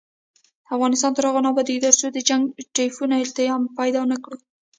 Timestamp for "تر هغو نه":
1.15-1.49